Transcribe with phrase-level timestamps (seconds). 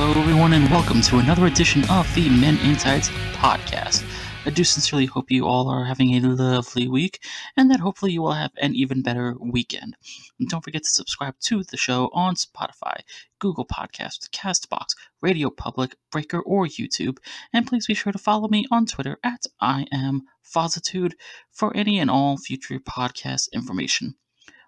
[0.00, 4.04] Hello, everyone, and welcome to another edition of the Men in Tights podcast.
[4.46, 7.18] I do sincerely hope you all are having a lovely week
[7.56, 9.96] and that hopefully you will have an even better weekend.
[10.38, 13.00] And don't forget to subscribe to the show on Spotify,
[13.40, 17.18] Google Podcasts, Castbox, Radio Public, Breaker, or YouTube.
[17.52, 21.14] And please be sure to follow me on Twitter at I am Fozitude
[21.50, 24.14] for any and all future podcast information.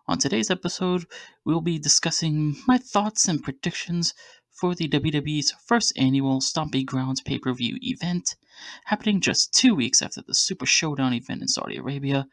[0.09, 1.07] On today's episode,
[1.45, 4.13] we'll be discussing my thoughts and predictions
[4.61, 8.37] for the WWE's first annual Stomping Grounds pay per view event,
[8.85, 12.29] happening just two weeks after the Super Showdown event in Saudi Arabia,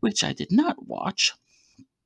[0.00, 1.32] which I did not watch.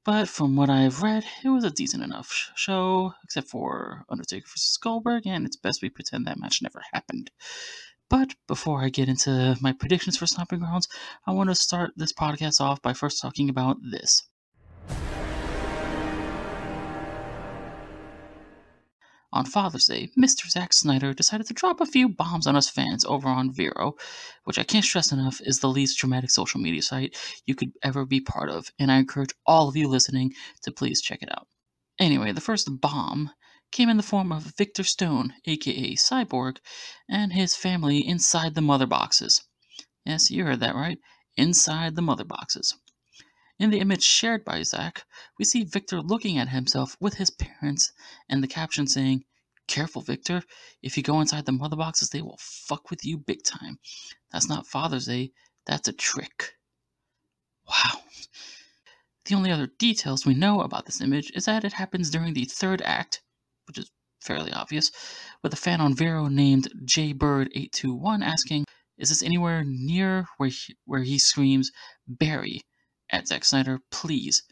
[0.05, 4.77] But from what I've read, it was a decent enough show, except for Undertaker vs.
[4.77, 7.31] Goldberg, and it's best we pretend that match never happened.
[8.11, 10.87] But before I get into my predictions for Stomping Grounds,
[11.27, 14.23] I want to start this podcast off by first talking about this.
[19.39, 20.51] On Father's Day, Mr.
[20.51, 23.95] Zack Snyder decided to drop a few bombs on us fans over on Vero,
[24.43, 28.05] which I can't stress enough is the least dramatic social media site you could ever
[28.05, 31.47] be part of, and I encourage all of you listening to please check it out.
[32.01, 33.31] Anyway, the first bomb
[33.71, 36.57] came in the form of Victor Stone, aka Cyborg,
[37.09, 39.45] and his family inside the mother boxes.
[40.05, 40.99] Yes, you heard that right.
[41.37, 42.75] Inside the mother boxes.
[43.61, 45.05] In the image shared by Zack,
[45.39, 47.93] we see Victor looking at himself with his parents
[48.29, 49.25] and the caption saying,
[49.69, 50.43] Careful, Victor.
[50.83, 53.79] If you go inside the mother boxes, they will fuck with you big time.
[54.33, 55.31] That's not Father's Day,
[55.67, 56.55] that's a trick.
[57.69, 58.01] Wow.
[59.27, 62.47] The only other details we know about this image is that it happens during the
[62.47, 63.23] third act,
[63.67, 64.91] which is fairly obvious,
[65.43, 68.65] with a fan on Vero named JBird821 asking,
[68.97, 71.71] Is this anywhere near where he, where he screams,
[72.07, 72.63] Barry?
[73.11, 74.43] at Zack Snyder, please.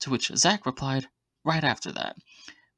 [0.00, 1.08] To which Zack replied
[1.44, 2.16] right after that,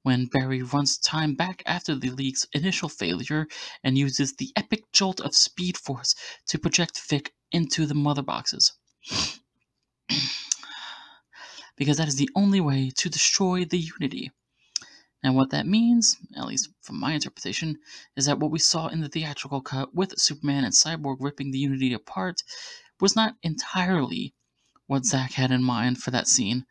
[0.02, 3.46] when Barry runs time back after the league's initial failure
[3.84, 6.14] and uses the epic jolt of Speed Force
[6.46, 8.72] to project Vic into the mother boxes.
[11.76, 14.30] because that is the only way to destroy the Unity.
[15.22, 17.78] And what that means, at least from my interpretation,
[18.16, 21.58] is that what we saw in the theatrical cut with Superman and Cyborg ripping the
[21.58, 22.42] Unity apart
[23.00, 24.34] was not entirely
[24.86, 26.66] what Zack had in mind for that scene,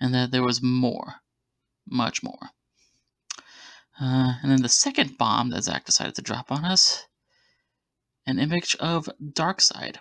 [0.00, 1.16] and that there was more,
[1.86, 2.50] much more.
[4.00, 7.06] Uh, and then the second bomb that Zack decided to drop on us
[8.26, 9.98] an image of Darkseid.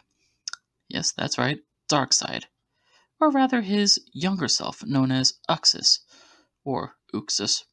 [0.88, 1.60] Yes, that's right,
[1.92, 2.46] Darkseid.
[3.20, 6.00] Or rather, his younger self, known as Uxas,
[6.64, 7.64] or Uxus.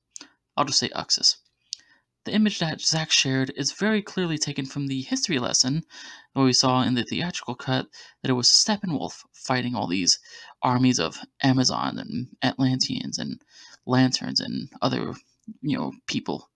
[0.57, 1.37] I'll just say Uxus.
[2.25, 5.85] The image that Zack shared is very clearly taken from the history lesson
[6.35, 7.89] that we saw in the theatrical cut
[8.21, 10.19] that it was Steppenwolf fighting all these
[10.63, 13.43] armies of Amazon and Atlanteans and
[13.87, 15.15] lanterns and other,
[15.61, 16.51] you know, people.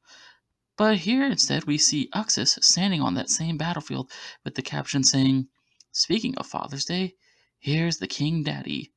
[0.76, 4.10] But here instead we see Uxas standing on that same battlefield
[4.44, 5.48] with the caption saying,
[5.92, 7.14] Speaking of Father's Day,
[7.58, 8.92] here's the King Daddy.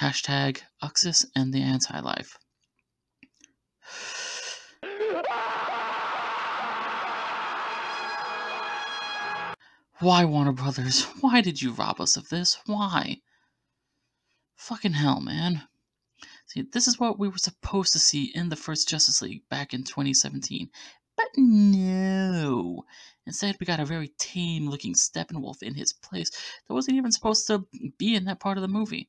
[0.00, 2.36] Hashtag Uxas and the Anti-Life.
[10.00, 11.04] Why, Warner Brothers?
[11.20, 12.58] Why did you rob us of this?
[12.66, 13.22] Why?
[14.56, 15.62] Fucking hell, man.
[16.46, 19.74] See, this is what we were supposed to see in the first Justice League back
[19.74, 20.70] in 2017.
[21.16, 22.84] But no.
[23.26, 27.46] Instead, we got a very tame looking Steppenwolf in his place that wasn't even supposed
[27.48, 27.66] to
[27.98, 29.08] be in that part of the movie.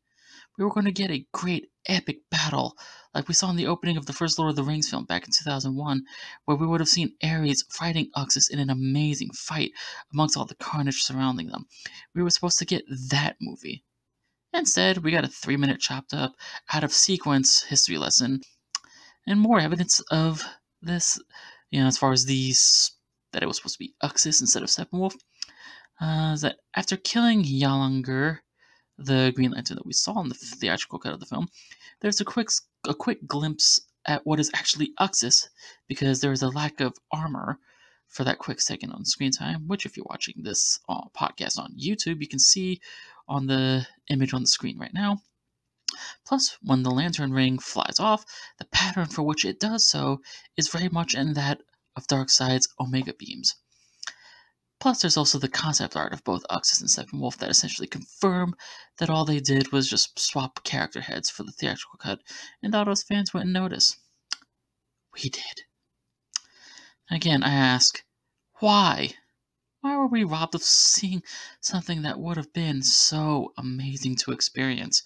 [0.57, 2.75] We were going to get a great epic battle
[3.13, 5.25] like we saw in the opening of the first Lord of the Rings film back
[5.25, 6.05] in 2001,
[6.45, 9.71] where we would have seen Ares fighting Uxas in an amazing fight
[10.13, 11.67] amongst all the carnage surrounding them.
[12.15, 13.83] We were supposed to get that movie.
[14.57, 16.33] Instead, we got a three minute chopped up,
[16.73, 18.41] out of sequence history lesson,
[19.27, 20.43] and more evidence of
[20.81, 21.19] this,
[21.69, 22.91] you know, as far as these,
[23.33, 25.13] that it was supposed to be Uxas instead of Steppenwolf,
[26.01, 28.39] uh, is that after killing Yalan Gur,
[28.97, 31.47] the Green Lantern that we saw in the theatrical cut of the film,
[32.01, 32.49] there's a quick
[32.87, 35.49] a quick glimpse at what is actually Uxas
[35.87, 37.59] because there is a lack of armor
[38.07, 41.75] for that quick second on screen time, which, if you're watching this uh, podcast on
[41.77, 42.79] YouTube, you can see
[43.27, 45.21] on the image on the screen right now.
[46.25, 48.25] Plus, when the lantern ring flies off,
[48.59, 50.21] the pattern for which it does so
[50.55, 51.61] is very much in that
[51.95, 53.55] of Darkseid's Omega beams.
[54.79, 58.53] Plus, there's also the concept art of both Uxas and Steppenwolf that essentially confirm
[58.97, 62.21] that all they did was just swap character heads for the theatrical cut,
[62.61, 63.97] and us fans wouldn't notice.
[65.13, 65.63] We did.
[67.09, 68.03] Again, I ask,
[68.59, 69.15] why?
[69.81, 71.21] Why were we robbed of seeing
[71.61, 75.03] something that would have been so amazing to experience?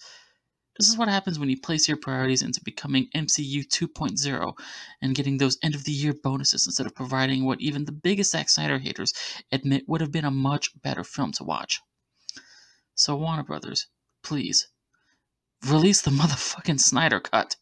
[0.78, 4.54] This is what happens when you place your priorities into becoming MCU 2.0
[5.02, 8.32] and getting those end of the year bonuses instead of providing what even the biggest
[8.32, 9.12] Zack Snyder haters
[9.52, 11.80] admit would have been a much better film to watch.
[12.94, 13.88] So, Warner Brothers,
[14.22, 14.68] please,
[15.66, 17.56] release the motherfucking Snyder Cut.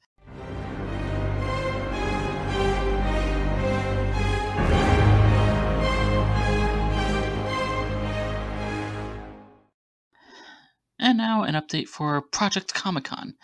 [11.03, 13.35] And now an update for Project Comic Con.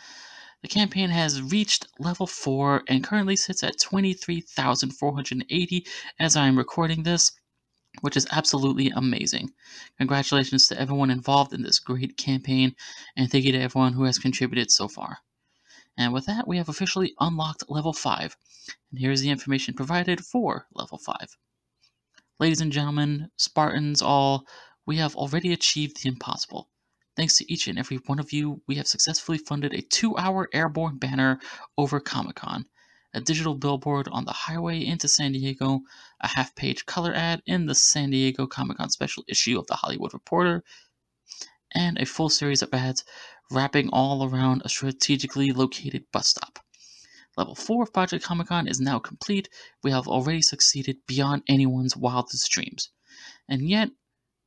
[0.60, 5.86] The campaign has reached level 4 and currently sits at 23,480
[6.18, 7.32] as I am recording this,
[8.02, 9.54] which is absolutely amazing.
[9.96, 12.76] Congratulations to everyone involved in this great campaign,
[13.16, 15.20] and thank you to everyone who has contributed so far.
[15.96, 18.36] And with that, we have officially unlocked level 5,
[18.90, 21.38] and here's the information provided for level 5.
[22.38, 24.46] Ladies and gentlemen, Spartans all,
[24.84, 26.68] we have already achieved the impossible.
[27.16, 30.50] Thanks to each and every one of you, we have successfully funded a two hour
[30.52, 31.40] airborne banner
[31.78, 32.66] over Comic Con,
[33.14, 35.80] a digital billboard on the highway into San Diego,
[36.20, 39.76] a half page color ad in the San Diego Comic Con special issue of The
[39.76, 40.62] Hollywood Reporter,
[41.72, 43.02] and a full series of ads
[43.50, 46.58] wrapping all around a strategically located bus stop.
[47.38, 49.48] Level 4 of Project Comic Con is now complete.
[49.82, 52.90] We have already succeeded beyond anyone's wildest dreams.
[53.48, 53.90] And yet,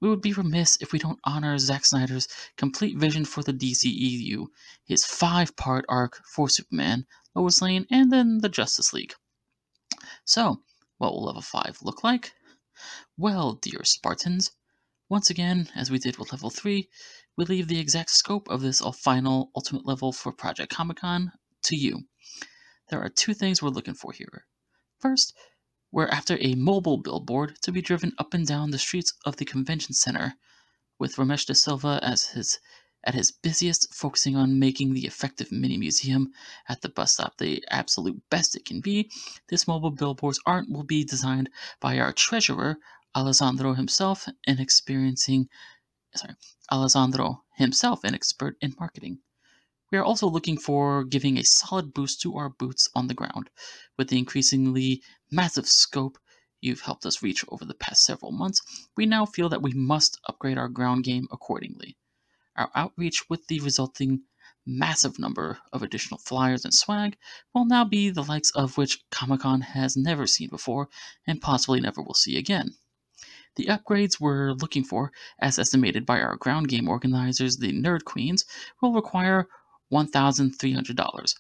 [0.02, 4.48] we would be remiss if we don't honor Zack Snyder's complete vision for the DCEU,
[4.86, 7.06] his five part arc for Superman,
[7.36, 9.14] Lois Lane, and then the Justice League.
[10.26, 10.64] So,
[10.98, 12.34] what will level 5 look like?
[13.18, 14.52] Well, dear Spartans,
[15.10, 16.88] once again, as we did with level 3,
[17.36, 21.32] we leave the exact scope of this final ultimate level for Project Comic Con
[21.64, 22.04] to you.
[22.90, 24.46] There are two things we're looking for here.
[25.00, 25.34] First,
[25.92, 29.46] we're after a mobile billboard to be driven up and down the streets of the
[29.46, 30.36] convention center,
[31.00, 32.60] with Ramesh De Silva as his
[33.04, 36.34] at his busiest, focusing on making the effective mini museum
[36.68, 39.10] at the bus stop the absolute best it can be.
[39.48, 41.50] This mobile billboard's art will be designed
[41.80, 42.78] by our treasurer,
[43.16, 45.48] Alessandro himself, an experiencing
[46.16, 46.36] sorry,
[46.72, 49.20] Alessandro himself, an expert in marketing.
[49.92, 53.50] We are also looking for giving a solid boost to our boots on the ground.
[53.98, 55.02] With the increasingly
[55.32, 56.20] massive scope
[56.62, 58.62] you've helped us reach over the past several months,
[58.96, 61.98] we now feel that we must upgrade our ground game accordingly.
[62.56, 64.24] Our outreach with the resulting
[64.66, 67.18] massive number of additional flyers and swag
[67.56, 70.90] will now be the likes of which Comic Con has never seen before
[71.26, 72.76] and possibly never will see again.
[73.56, 78.46] The upgrades we're looking for, as estimated by our ground game organizers, the Nerd Queens,
[78.82, 79.48] will require
[79.92, 81.36] $1,300.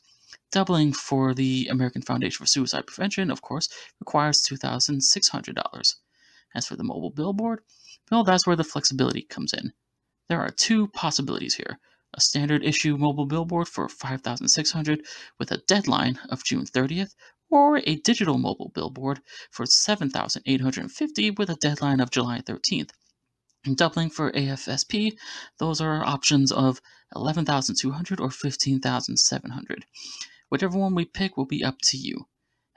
[0.52, 3.70] Doubling for the American Foundation for Suicide Prevention, of course,
[4.00, 5.96] requires $2,600.
[6.56, 7.62] As for the mobile billboard,
[8.10, 9.74] well, that's where the flexibility comes in.
[10.28, 11.80] There are two possibilities here
[12.14, 15.06] a standard issue mobile billboard for 5600
[15.38, 17.14] with a deadline of June 30th,
[17.52, 22.92] or a digital mobile billboard for 7850 with a deadline of July 13th.
[23.66, 25.18] And doubling for AFSP,
[25.58, 26.82] those are options of
[27.16, 29.86] 11,200 or 15,700.
[30.50, 32.28] Whichever one we pick will be up to you.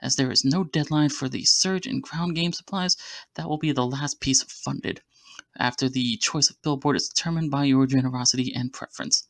[0.01, 2.97] As there is no deadline for the surge in ground game supplies,
[3.35, 5.01] that will be the last piece funded.
[5.57, 9.25] After the choice of billboard is determined by your generosity and preference,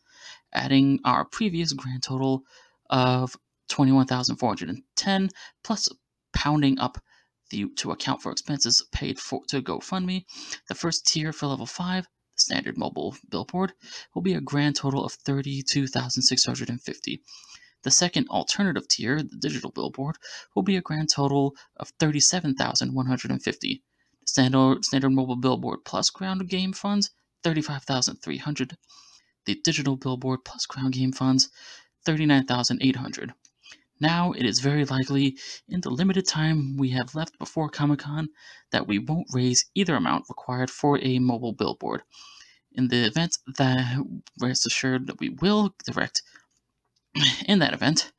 [0.51, 2.43] adding our previous grand total
[2.89, 3.37] of
[3.69, 5.29] 21,410
[5.63, 5.89] plus
[6.33, 6.97] pounding up
[7.53, 10.25] the, to account for expenses paid for to GoFundMe.
[10.67, 13.73] The first tier for level 5, the standard mobile billboard,
[14.13, 17.21] will be a grand total of 32,650.
[17.83, 20.17] The second alternative tier, the digital billboard,
[20.55, 23.83] will be a grand total of 37,150.
[24.25, 27.11] Standard, standard mobile billboard plus ground game funds,
[27.43, 28.77] 35,300.
[29.45, 31.49] The digital billboard plus ground game funds,
[32.05, 33.33] 39,800.
[34.03, 35.37] Now, it is very likely,
[35.69, 38.27] in the limited time we have left before Comic Con,
[38.71, 42.01] that we won't raise either amount required for a mobile billboard.
[42.73, 44.03] In the event that,
[44.41, 46.21] rest assured that we will direct,
[47.47, 48.11] in that event,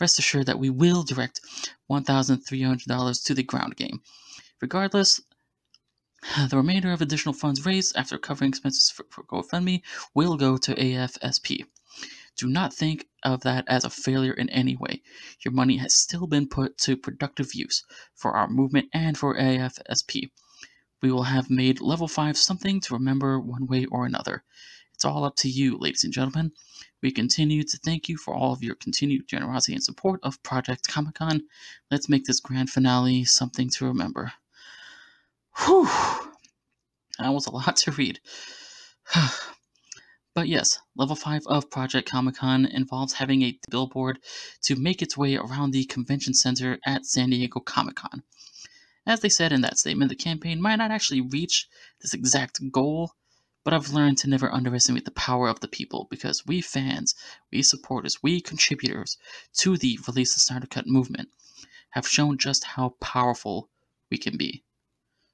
[0.00, 1.42] rest assured that we will direct
[1.90, 4.00] $1,300 to the ground game.
[4.62, 5.20] Regardless,
[6.48, 9.82] the remainder of additional funds raised after covering expenses for, for GoFundMe
[10.14, 11.66] will go to AFSP.
[12.38, 15.02] Do not think of that as a failure in any way.
[15.44, 17.82] Your money has still been put to productive use
[18.14, 20.30] for our movement and for AFSP.
[21.02, 24.44] We will have made level 5 something to remember one way or another.
[24.94, 26.52] It's all up to you, ladies and gentlemen.
[27.02, 30.86] We continue to thank you for all of your continued generosity and support of Project
[30.86, 31.42] Comic Con.
[31.90, 34.32] Let's make this grand finale something to remember.
[35.56, 35.88] Whew!
[37.18, 38.20] That was a lot to read.
[40.38, 44.20] But yes, level 5 of Project Comic Con involves having a billboard
[44.62, 48.22] to make its way around the convention center at San Diego Comic Con.
[49.04, 51.66] As they said in that statement, the campaign might not actually reach
[52.00, 53.14] this exact goal,
[53.64, 57.16] but I've learned to never underestimate the power of the people because we fans,
[57.50, 59.18] we supporters, we contributors
[59.54, 61.30] to the Release the Snyder Cut movement
[61.90, 63.70] have shown just how powerful
[64.08, 64.62] we can be.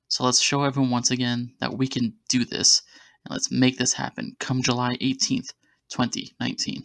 [0.08, 2.80] So let's show everyone once again that we can do this
[3.24, 5.52] and let's make this happen come July 18th,
[5.90, 6.84] 2019.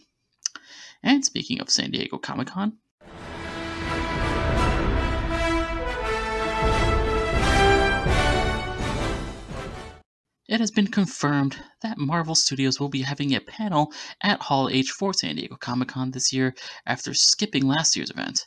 [1.02, 2.78] And speaking of San Diego Comic Con,
[10.48, 13.92] it has been confirmed that Marvel Studios will be having a panel
[14.22, 16.54] at Hall H for San Diego Comic Con this year
[16.86, 18.46] after skipping last year's event.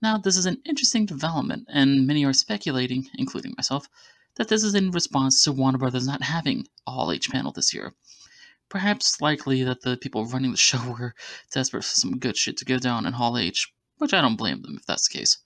[0.00, 3.88] Now, this is an interesting development, and many are speculating, including myself,
[4.38, 7.74] that this is in response to Warner Brothers not having a Hall H panel this
[7.74, 7.94] year.
[8.68, 11.14] Perhaps likely that the people running the show were
[11.52, 14.62] desperate for some good shit to go down in Hall H, which I don't blame
[14.62, 15.38] them if that's the case.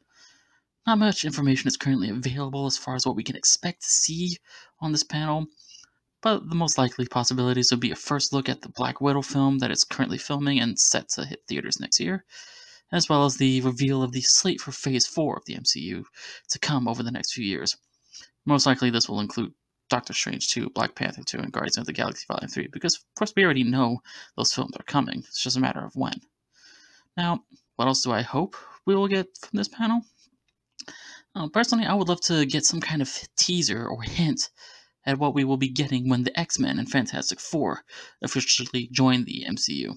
[0.87, 4.37] Not much information is currently available as far as what we can expect to see
[4.79, 5.47] on this panel,
[6.21, 9.61] but the most likely possibilities would be a first look at the Black Widow film
[9.61, 12.27] that is currently filming and set to hit theaters next year,
[12.91, 16.05] as well as the reveal of the slate for Phase 4 of the MCU
[16.51, 17.77] to come over the next few years.
[18.47, 19.53] Most likely, this will include
[19.89, 23.15] Doctor Strange 2, Black Panther 2, and Guardians of the Galaxy Volume 3, because, of
[23.17, 24.01] course, we already know
[24.37, 25.19] those films are coming.
[25.19, 26.21] It's just a matter of when.
[27.17, 27.45] Now,
[27.77, 28.57] what else do I hope
[28.87, 30.03] we will get from this panel?
[31.35, 34.51] Uh, personally, I would love to get some kind of teaser or hint
[35.05, 37.85] at what we will be getting when the X Men and Fantastic Four
[38.23, 39.97] officially join the MCU.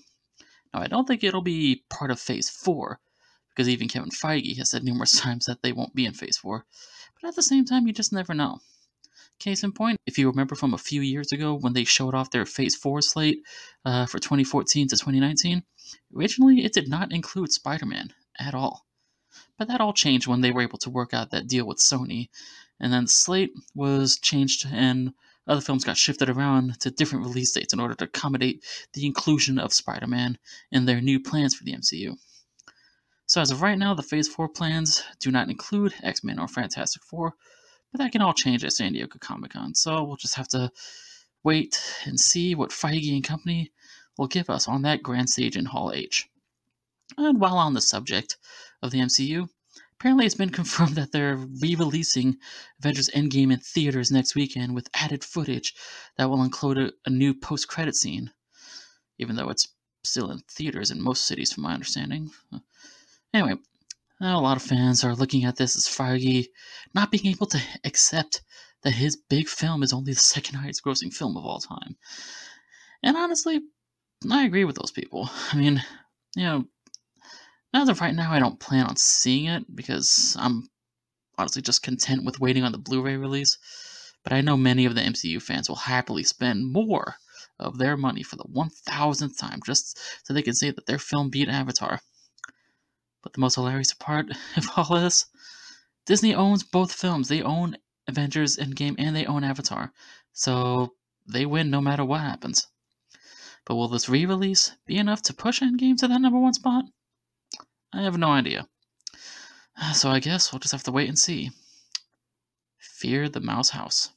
[0.73, 2.99] Now, I don't think it'll be part of Phase 4,
[3.49, 6.65] because even Kevin Feige has said numerous times that they won't be in Phase 4.
[7.21, 8.59] But at the same time, you just never know.
[9.39, 12.31] Case in point, if you remember from a few years ago when they showed off
[12.31, 13.43] their Phase 4 slate
[13.83, 15.63] uh, for 2014 to 2019,
[16.15, 18.85] originally it did not include Spider Man at all.
[19.57, 22.29] But that all changed when they were able to work out that deal with Sony,
[22.79, 25.13] and then the slate was changed and
[25.47, 29.59] other films got shifted around to different release dates in order to accommodate the inclusion
[29.59, 30.37] of Spider Man
[30.71, 32.17] in their new plans for the MCU.
[33.27, 36.47] So, as of right now, the Phase 4 plans do not include X Men or
[36.47, 37.33] Fantastic Four,
[37.91, 39.73] but that can all change at San Diego Comic Con.
[39.73, 40.71] So, we'll just have to
[41.43, 43.71] wait and see what Feige and company
[44.17, 46.27] will give us on that grand stage in Hall H.
[47.17, 48.37] And while on the subject
[48.81, 49.49] of the MCU,
[49.99, 52.37] Apparently, it's been confirmed that they're re releasing
[52.79, 55.73] Avengers Endgame in theaters next weekend with added footage
[56.17, 58.31] that will include a, a new post credit scene,
[59.17, 59.69] even though it's
[60.03, 62.29] still in theaters in most cities, from my understanding.
[63.35, 63.59] Anyway,
[64.21, 66.45] a lot of fans are looking at this as Feige
[66.93, 68.41] not being able to accept
[68.83, 71.97] that his big film is only the second highest grossing film of all time.
[73.03, 73.59] And honestly,
[74.31, 75.29] I agree with those people.
[75.51, 75.83] I mean,
[76.37, 76.63] you know,
[77.73, 80.69] as of right now, I don't plan on seeing it because I'm
[81.37, 83.57] honestly just content with waiting on the Blu ray release.
[84.23, 87.15] But I know many of the MCU fans will happily spend more
[87.59, 91.29] of their money for the 1000th time just so they can say that their film
[91.29, 91.99] beat Avatar.
[93.25, 95.25] But the most hilarious part of all this
[96.05, 97.27] Disney owns both films.
[97.27, 97.75] They own
[98.07, 99.91] Avengers Endgame and they own Avatar.
[100.31, 100.93] So
[101.25, 102.67] they win no matter what happens.
[103.65, 106.85] But will this re release be enough to push Endgame to that number one spot?
[107.91, 108.67] I have no idea.
[109.95, 111.49] So I guess we'll just have to wait and see.
[112.77, 114.11] Fear the Mouse House.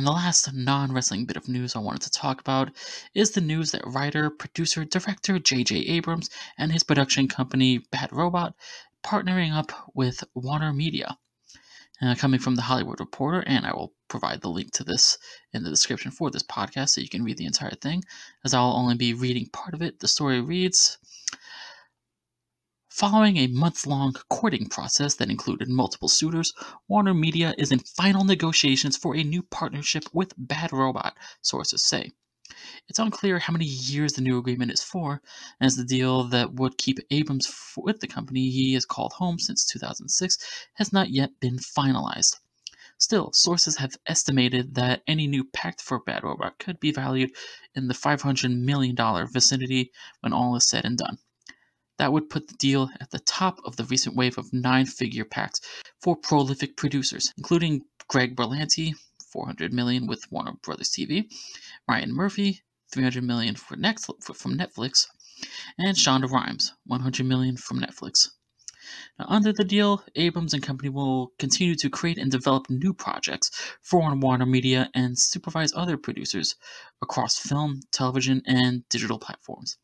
[0.00, 2.70] And the last non wrestling bit of news I wanted to talk about
[3.12, 5.76] is the news that writer, producer, director J.J.
[5.76, 8.54] Abrams and his production company Bad Robot
[9.04, 11.18] partnering up with Warner Media
[12.00, 15.18] uh, coming from the Hollywood Reporter, and I will provide the link to this
[15.52, 18.02] in the description for this podcast so you can read the entire thing,
[18.42, 20.00] as I'll only be reading part of it.
[20.00, 20.96] The story reads
[22.92, 26.52] Following a month long courting process that included multiple suitors,
[26.88, 32.10] Warner Media is in final negotiations for a new partnership with Bad Robot, sources say.
[32.88, 35.22] It's unclear how many years the new agreement is for,
[35.60, 39.64] as the deal that would keep Abrams with the company he has called home since
[39.64, 40.36] 2006
[40.74, 42.38] has not yet been finalized.
[42.98, 47.30] Still, sources have estimated that any new pact for Bad Robot could be valued
[47.76, 48.96] in the $500 million
[49.28, 49.92] vicinity
[50.22, 51.18] when all is said and done.
[52.00, 55.26] That would put the deal at the top of the recent wave of nine figure
[55.26, 55.60] pacts
[56.00, 58.94] for prolific producers, including Greg Berlanti,
[59.30, 61.30] 400 million with Warner Brothers TV,
[61.86, 65.08] Ryan Murphy, 300 million for from Netflix,
[65.76, 68.28] and Shonda Rhimes, 100 million from Netflix.
[69.18, 73.50] Now, under the deal, Abrams and company will continue to create and develop new projects
[73.82, 76.56] for Warner Media and supervise other producers
[77.02, 79.76] across film, television, and digital platforms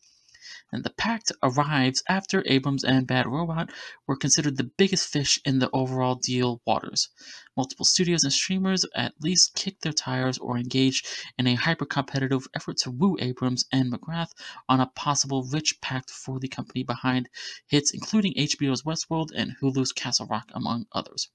[0.73, 3.71] and the pact arrives after Abrams and Bad Robot
[4.07, 7.09] were considered the biggest fish in the overall deal waters.
[7.57, 11.07] Multiple studios and streamers at least kicked their tires or engaged
[11.39, 14.33] in a hyper competitive effort to woo Abrams and McGrath
[14.69, 17.29] on a possible rich pact for the company behind
[17.67, 21.29] hits including HBO's Westworld and Hulu's Castle Rock, among others.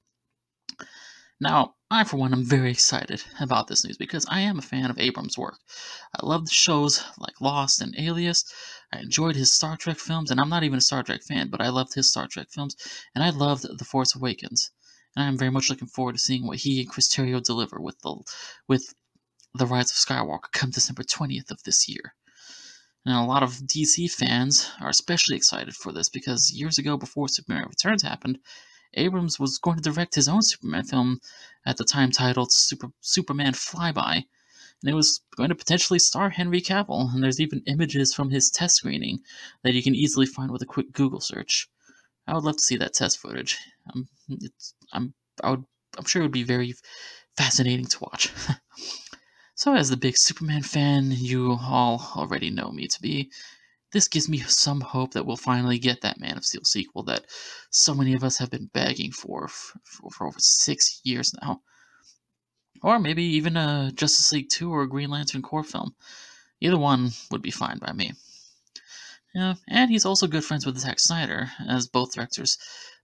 [1.43, 4.91] Now, I, for one, am very excited about this news because I am a fan
[4.91, 5.57] of Abrams' work.
[6.15, 8.45] I love shows like Lost and Alias.
[8.93, 11.60] I enjoyed his Star Trek films, and I'm not even a Star Trek fan, but
[11.60, 12.75] I loved his Star Trek films,
[13.15, 14.69] and I loved The Force Awakens.
[15.15, 18.00] And I'm very much looking forward to seeing what he and Chris Terrio deliver with
[18.01, 18.24] the
[18.67, 18.93] with
[19.55, 22.13] The Rise of Skywalker come December 20th of this year.
[23.03, 27.27] And a lot of DC fans are especially excited for this because years ago, before
[27.29, 28.38] Superman Returns happened,
[28.95, 31.21] Abrams was going to direct his own Superman film
[31.65, 34.25] at the time titled Super, Superman Flyby,
[34.81, 37.13] and it was going to potentially star Henry Cavill.
[37.13, 39.19] And there's even images from his test screening
[39.63, 41.69] that you can easily find with a quick Google search.
[42.27, 43.57] I would love to see that test footage.
[43.93, 44.07] Um,
[44.93, 45.65] I'm, I would,
[45.98, 46.74] I'm sure it would be very
[47.38, 48.31] fascinating to watch.
[49.55, 53.31] so, as the big Superman fan you all already know me to be,
[53.91, 57.25] this gives me some hope that we'll finally get that Man of Steel sequel that
[57.69, 61.62] so many of us have been begging for for, for over six years now.
[62.83, 65.95] Or maybe even a Justice League 2 or a Green Lantern Corps film.
[66.62, 68.13] Either one would be fine by me.
[69.36, 72.57] Yeah, and he's also good friends with Zack Snyder, as both directors.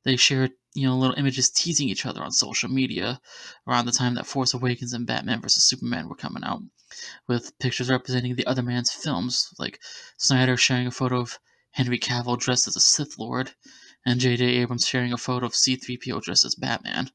[0.03, 3.19] They shared, you know, little images teasing each other on social media
[3.67, 5.63] around the time that Force Awakens and Batman vs.
[5.63, 6.61] Superman were coming out
[7.27, 9.81] with pictures representing the other man's films, like
[10.17, 11.39] Snyder sharing a photo of
[11.71, 13.53] Henry Cavill dressed as a Sith Lord,
[14.05, 14.45] and J.J.
[14.45, 17.11] Abrams sharing a photo of C-3PO dressed as Batman.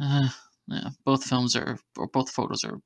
[0.00, 0.28] Uh,
[0.68, 2.80] yeah, both films are, or both photos are,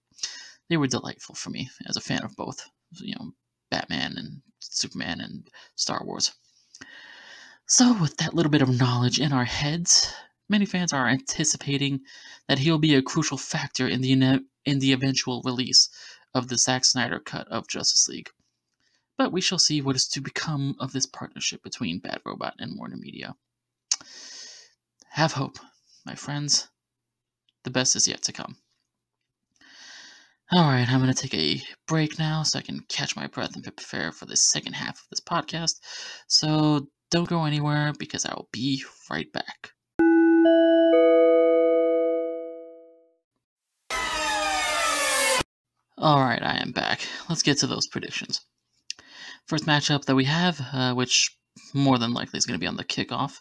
[0.69, 3.33] they were delightful for me as a fan of both, you know,
[3.71, 6.33] Batman and Superman and Star Wars.
[7.73, 10.13] So, with that little bit of knowledge in our heads,
[10.49, 12.01] many fans are anticipating
[12.49, 15.89] that he'll be a crucial factor in the in the eventual release
[16.35, 18.29] of the Zack Snyder cut of Justice League.
[19.17, 22.77] But we shall see what is to become of this partnership between Bad Robot and
[22.77, 23.37] Warner Media.
[25.11, 25.61] Have hope,
[26.05, 26.67] my friends.
[27.63, 28.57] The best is yet to come.
[30.53, 33.63] Alright, I'm going to take a break now so I can catch my breath and
[33.63, 35.79] prepare for the second half of this podcast.
[36.27, 39.73] So don't go anywhere because I will be right back.
[46.01, 47.07] Alright, I am back.
[47.29, 48.41] Let's get to those predictions.
[49.47, 51.37] First matchup that we have, uh, which
[51.75, 53.41] more than likely is going to be on the kickoff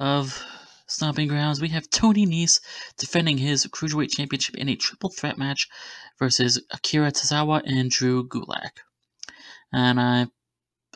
[0.00, 0.42] of
[0.88, 2.60] Stomping Grounds, we have Tony Nese
[2.98, 5.68] defending his Cruiserweight Championship in a triple threat match
[6.18, 8.80] versus Akira Tozawa and Drew Gulak.
[9.72, 10.26] And I,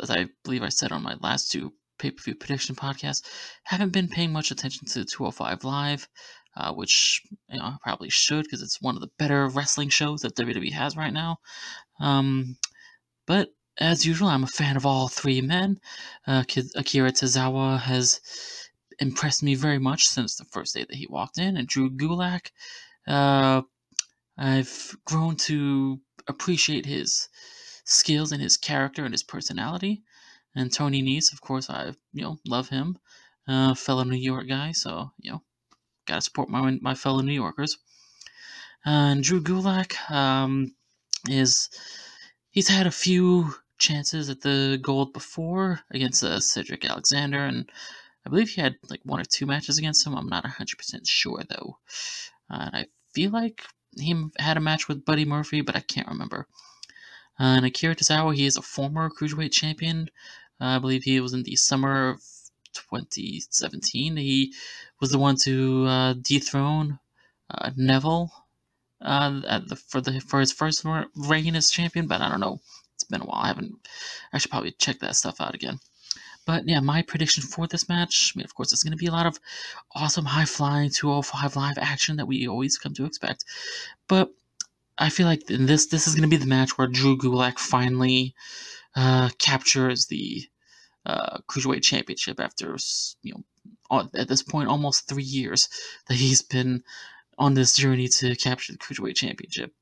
[0.03, 3.23] as I believe I said on my last two pay per view prediction podcast.
[3.65, 6.09] haven't been paying much attention to 205 Live
[6.59, 10.23] uh, which you know, I probably should because it's one of the better wrestling shows
[10.23, 11.39] that WWE has right now.
[12.01, 12.57] Um,
[13.27, 15.79] but as usual, I'm a fan of all three men.
[16.27, 16.43] Uh,
[16.75, 18.21] Akira Tozawa has
[18.99, 22.51] impressed me very much since the first day that he walked in, and Drew Gulak,
[23.07, 23.63] uh,
[24.37, 27.29] I've grown to appreciate his
[27.85, 30.03] skills and his character and his personality.
[30.59, 32.99] And Tony Nese, of course, I you know love him,
[33.47, 34.73] uh, fellow New York guy.
[34.73, 35.43] So you know
[36.05, 37.79] gotta support my my fellow New Yorkers.
[38.85, 40.75] And Drew Gulak um,
[41.29, 41.71] is
[42.51, 47.71] he's had a few chances at the gold before against uh, Cedric Alexander, and
[48.27, 50.17] I believe he had like one or two matches against him.
[50.17, 51.79] I'm not 100% sure though.
[52.51, 53.63] Uh, I feel like
[53.97, 56.49] he had a match with Buddy Murphy, but I can't remember.
[57.41, 60.11] Uh, and Akira Tozawa, he is a former cruiserweight champion.
[60.61, 62.23] I believe he was in the summer of
[62.73, 64.17] 2017.
[64.17, 64.55] He
[65.01, 66.99] was the one to uh, dethrone
[67.51, 68.31] uh, Neville
[69.01, 70.85] uh, the, for the for his first
[71.17, 72.07] reign as champion.
[72.07, 72.61] But I don't know.
[72.95, 73.43] It's been a while.
[73.43, 73.89] I haven't.
[74.33, 75.79] I should probably check that stuff out again.
[76.47, 79.07] But yeah, my prediction for this match, I mean, of course, it's going to be
[79.07, 79.39] a lot of
[79.95, 83.45] awesome high flying 205 live action that we always come to expect.
[84.09, 84.33] But
[84.97, 87.59] I feel like in this this is going to be the match where Drew Gulak
[87.59, 88.35] finally
[88.99, 90.43] uh, captures the
[91.07, 92.77] uh, cruiserweight championship after
[93.23, 95.69] you know at this point almost three years
[96.09, 96.83] that he's been
[97.39, 99.73] on this journey to capture the cruiserweight championship.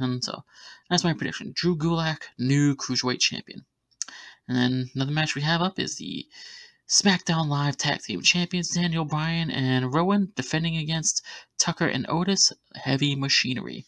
[0.00, 0.42] And so
[0.90, 3.64] that's my prediction: Drew Gulak, new cruiserweight champion.
[4.48, 6.26] And then another match we have up is the
[6.88, 11.24] SmackDown Live Tag Team Champions Daniel Bryan and Rowan defending against
[11.58, 13.86] Tucker and Otis Heavy Machinery.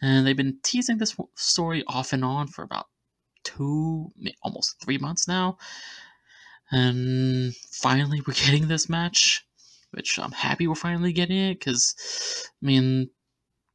[0.00, 2.86] And they've been teasing this story off and on for about
[3.46, 5.58] two, almost three months now.
[6.70, 9.46] And finally, we're getting this match,
[9.92, 11.94] which I'm happy we're finally getting it because,
[12.62, 13.10] I mean,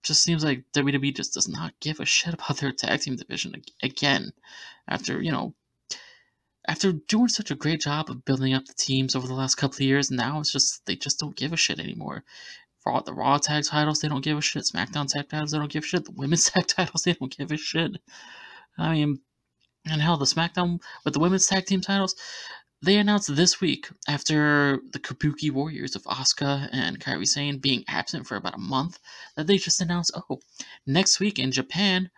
[0.03, 3.61] just seems like WWE just does not give a shit about their tag team division
[3.81, 4.33] again.
[4.87, 5.55] After, you know,
[6.67, 9.77] after doing such a great job of building up the teams over the last couple
[9.77, 12.23] of years, now it's just, they just don't give a shit anymore.
[12.79, 14.63] For the Raw tag titles, they don't give a shit.
[14.63, 16.05] SmackDown tag titles, they don't give a shit.
[16.05, 17.91] The women's tag titles, they don't give a shit.
[18.77, 19.21] I mean,
[19.85, 22.15] and hell, the SmackDown with the women's tag team titles,
[22.83, 28.25] they announced this week after the Kabuki Warriors of Asuka and Kairi Sane being absent
[28.25, 28.99] for about a month
[29.35, 30.39] that they just announced, oh,
[30.87, 32.09] next week in Japan,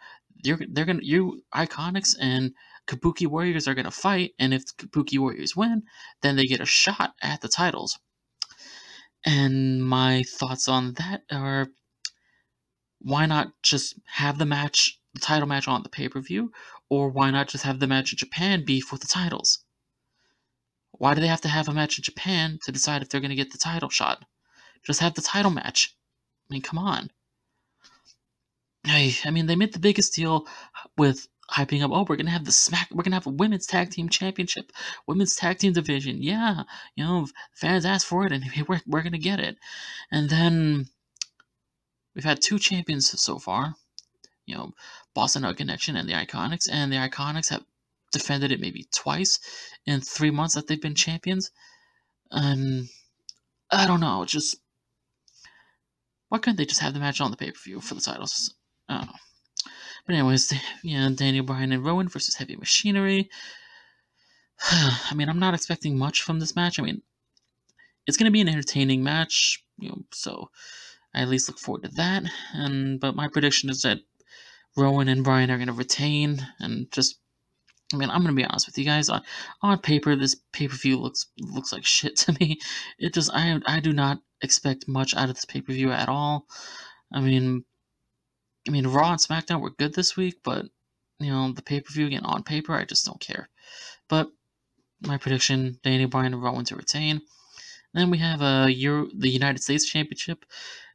[0.44, 2.54] they're they're gonna you Iconics and
[2.88, 5.84] Kabuki Warriors are gonna fight, and if the Kabuki Warriors win,
[6.22, 8.00] then they get a shot at the titles.
[9.26, 11.68] And my thoughts on that are
[13.00, 16.52] why not just have the match, the title match on the pay per view,
[16.90, 19.60] or why not just have the match in Japan be for the titles?
[20.92, 23.30] Why do they have to have a match in Japan to decide if they're going
[23.30, 24.26] to get the title shot?
[24.84, 25.96] Just have the title match.
[26.50, 27.10] I mean, come on.
[28.86, 30.46] I, I mean, they made the biggest deal
[30.98, 31.92] with hyping up.
[31.92, 32.90] Oh, we're gonna have the smack.
[32.92, 34.72] We're gonna have a women's tag team championship,
[35.08, 36.22] women's tag team division.
[36.22, 36.64] Yeah,
[36.96, 39.58] you know, fans asked for it, and we're we're gonna get it.
[40.12, 40.88] And then
[42.16, 43.76] we've had two champions so far.
[44.46, 44.74] You know,
[45.14, 47.66] Boss 'n' Hug Connection and the Iconics, and the Iconics have
[48.12, 49.40] defended it maybe twice
[49.86, 51.52] in three months that they've been champions.
[52.32, 52.90] And
[53.72, 54.58] I don't know, just
[56.30, 58.56] why couldn't they just have the match on the pay per view for the titles?
[58.90, 59.14] I don't know.
[60.06, 60.54] But anyways,
[60.84, 63.30] yeah, Daniel Bryan and Rowan versus Heavy Machinery.
[64.72, 66.80] I mean, I'm not expecting much from this match.
[66.80, 67.02] I mean,
[68.08, 70.50] it's gonna be an entertaining match, you know, so
[71.14, 72.24] I at least look forward to that.
[72.54, 74.00] And but my prediction is that
[74.76, 77.20] Rowan and Bryan are gonna retain and just
[77.94, 79.10] I mean, I'm gonna be honest with you guys.
[79.10, 79.22] On,
[79.62, 82.60] on paper, this pay per view looks looks like shit to me.
[82.98, 86.10] It just I I do not expect much out of this pay per view at
[86.10, 86.48] all.
[87.12, 87.66] I mean,
[88.68, 90.66] I mean, Raw and SmackDown were good this week, but
[91.20, 93.50] you know, the pay per view again on paper, I just don't care.
[94.10, 94.30] But
[95.02, 97.22] my prediction: Danny Bryan and Rowan to retain.
[97.94, 100.46] Then we have uh, Euro, the United States Championship.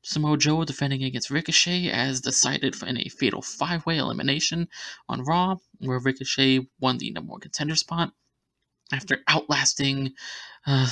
[0.02, 4.68] Samoa Joe defending against Ricochet as decided in a fatal five way elimination
[5.08, 8.12] on Raw, where Ricochet won the number one contender spot
[8.92, 10.14] after outlasting.
[10.66, 10.88] Uh,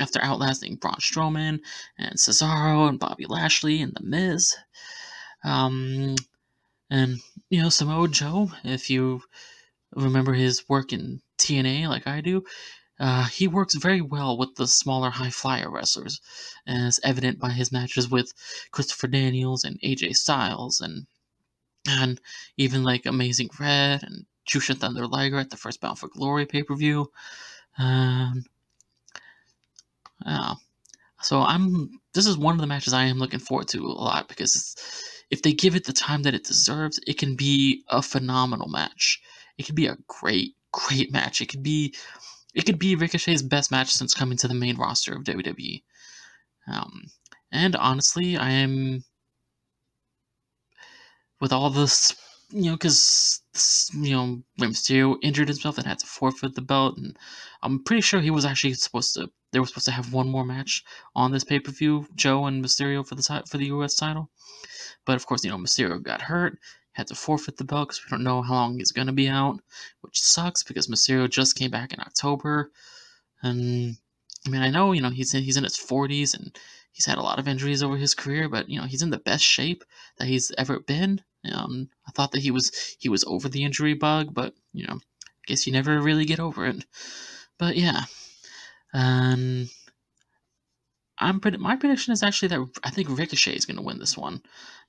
[0.00, 1.58] after outlasting Braun Strowman
[1.98, 4.54] and Cesaro and Bobby Lashley and The Miz.
[5.44, 6.14] Um,
[6.90, 7.18] and,
[7.50, 9.22] you know, Samoa Joe, if you
[9.94, 12.44] remember his work in TNA like I do,
[13.00, 16.20] uh, he works very well with the smaller high flyer wrestlers,
[16.66, 18.32] as evident by his matches with
[18.72, 21.06] Christopher Daniels and AJ Styles, and
[21.88, 22.20] and
[22.56, 26.62] even like Amazing Red and Jushin Thunder Liger at the first Bound for Glory pay
[26.62, 27.10] per view.
[27.78, 28.44] Um,
[30.26, 30.56] uh,
[31.22, 32.00] so I'm.
[32.14, 34.74] This is one of the matches I am looking forward to a lot because
[35.30, 39.20] if they give it the time that it deserves, it can be a phenomenal match.
[39.56, 41.40] It can be a great, great match.
[41.40, 41.94] It could be
[42.58, 45.84] it could be Ricochet's best match since coming to the main roster of WWE.
[46.66, 47.04] Um,
[47.52, 49.04] and honestly, I am
[51.40, 52.16] with all this,
[52.50, 53.42] you know, because
[53.94, 57.16] you know, Rey Mysterio injured himself and had to forfeit the belt, and
[57.62, 59.30] I'm pretty sure he was actually supposed to.
[59.52, 60.82] They were supposed to have one more match
[61.14, 63.94] on this pay per view, Joe and Mysterio for the for the U.S.
[63.94, 64.30] title,
[65.06, 66.58] but of course, you know, Mysterio got hurt,
[66.98, 69.28] had to forfeit the belt because we don't know how long he's going to be
[69.28, 69.60] out,
[70.00, 72.72] which sucks because Mysterio just came back in October.
[73.40, 73.96] And
[74.44, 76.58] I mean, I know, you know, he's in, he's in his 40s and
[76.90, 79.18] he's had a lot of injuries over his career, but you know, he's in the
[79.18, 79.84] best shape
[80.16, 81.22] that he's ever been.
[81.54, 84.94] Um, I thought that he was he was over the injury bug, but you know,
[84.94, 86.84] I guess you never really get over it.
[87.58, 88.06] But yeah,
[88.92, 89.70] um,
[91.20, 94.42] I'm my prediction is actually that I think Ricochet is going to win this one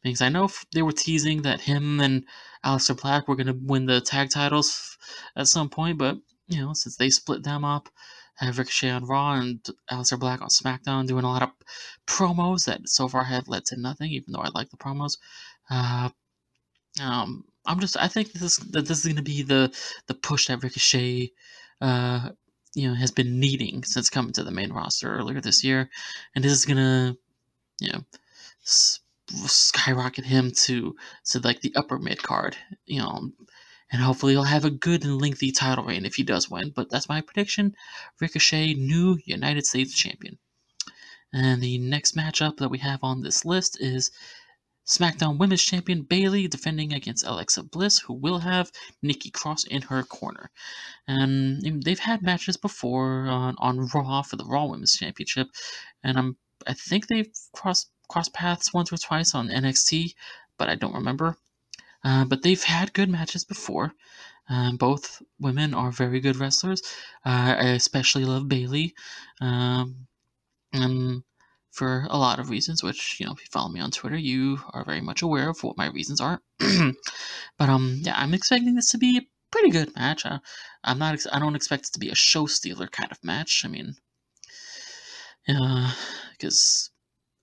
[0.03, 2.25] because I know they were teasing that him and
[2.63, 4.97] Aleister Black were going to win the tag titles
[5.35, 7.89] at some point, but you know since they split them up,
[8.35, 9.59] have Ricochet on Raw and
[9.91, 11.51] Aleister Black on SmackDown doing a lot of
[12.07, 15.17] promos that so far have led to nothing, even though I like the promos.
[15.69, 16.09] Uh,
[17.01, 19.73] um, I'm just I think this that this is going to be the
[20.07, 21.31] the push that Ricochet
[21.81, 22.29] uh,
[22.75, 25.89] you know has been needing since coming to the main roster earlier this year,
[26.35, 27.15] and this is gonna
[27.81, 28.03] you know
[28.63, 32.57] s- skyrocket him to to like the upper mid card.
[32.85, 33.31] You know,
[33.91, 36.71] and hopefully he'll have a good and lengthy title reign if he does win.
[36.71, 37.75] But that's my prediction:
[38.21, 40.37] Ricochet, new United States champion.
[41.33, 44.11] And the next matchup that we have on this list is
[44.89, 48.71] SmackDown Women's Champion Bayley defending against Alexa Bliss, who will have
[49.03, 50.49] Nikki Cross in her corner.
[51.07, 55.47] And they've had matches before on, on Raw for the Raw Women's Championship,
[56.03, 60.15] and I'm I think they've crossed crossed paths once or twice on NXT,
[60.57, 61.37] but I don't remember.
[62.03, 63.93] Uh, but they've had good matches before.
[64.49, 66.81] Um, both women are very good wrestlers.
[67.25, 68.95] Uh, I especially love Bayley.
[69.41, 70.07] Um,
[71.79, 74.59] for a lot of reasons, which, you know, if you follow me on Twitter, you
[74.73, 76.41] are very much aware of what my reasons are.
[76.59, 80.25] but, um, yeah, I'm expecting this to be a pretty good match.
[80.25, 80.39] Uh,
[80.83, 83.63] I'm not, ex- I don't expect it to be a show stealer kind of match.
[83.65, 83.95] I mean,
[85.47, 85.91] Yeah,
[86.31, 86.91] because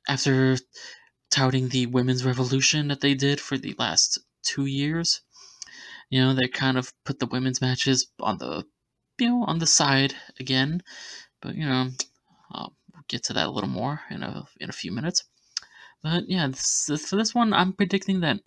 [0.08, 0.58] uh, after
[1.30, 5.22] touting the women's revolution that they did for the last two years,
[6.10, 8.66] you know, they kind of put the women's matches on the,
[9.18, 10.82] you know, on the side again.
[11.42, 11.90] But, you know,
[12.52, 12.76] I'll
[13.08, 15.24] get to that a little more in a in a few minutes.
[16.02, 18.40] But yeah, this, this, for this one, I'm predicting that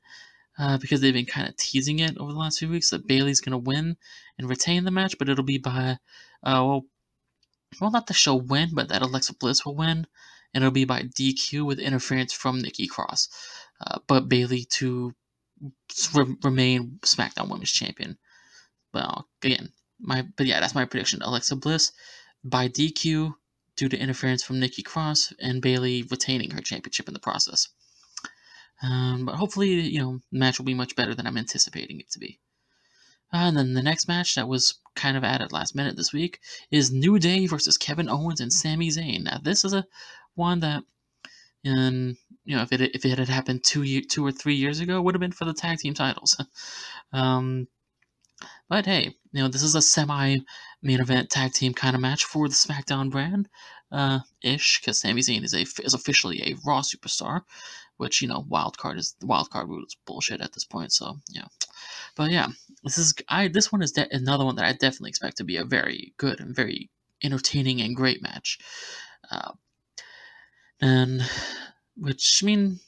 [0.60, 3.41] uh, because they've been kind of teasing it over the last few weeks that Bayley's
[3.41, 3.98] to win
[4.38, 5.98] and retain the match, but it'll be by,
[6.43, 6.86] uh, well,
[7.80, 10.06] well, not the show win, but that Alexa Bliss will win,
[10.54, 13.30] and it'll be by DQ with interference from Nikki Cross.
[13.80, 15.13] Uh, but Bayley to
[16.13, 18.17] re- remain SmackDown Women's Champion.
[18.93, 21.22] Well, again, my but yeah, that's my prediction.
[21.22, 21.93] Alexa Bliss
[22.43, 23.34] by DQ
[23.79, 27.69] due to interference from Nikki Cross and Bayley retaining her championship in the process.
[28.83, 32.11] Um, but hopefully, you know, the match will be much better than I'm anticipating it
[32.11, 32.39] to be.
[33.33, 36.41] Uh, and then the next match that was kind of added last minute this week
[36.71, 39.23] is New Day versus Kevin Owens and Sami Zayn.
[39.23, 39.85] Now, this is a
[40.35, 40.83] one that,
[41.63, 44.81] in you know, if it if it had happened two year, two or three years
[44.81, 46.35] ago, would have been for the tag team titles.
[47.13, 47.67] um,
[48.67, 50.39] but hey, you know, this is a semi
[50.81, 53.49] main event tag team kind of match for the SmackDown brand,
[53.91, 57.41] uh, ish, because Sami Zayn is a is officially a Raw superstar,
[57.97, 60.93] which you know, wild card is wild card rule is bullshit at this point.
[60.93, 61.47] So yeah,
[62.15, 62.47] but yeah,
[62.83, 65.57] this is I this one is de- another one that I definitely expect to be
[65.57, 66.89] a very good and very
[67.23, 68.59] entertaining and great match,
[69.31, 69.51] uh,
[70.79, 71.21] and
[71.97, 72.79] which I mean,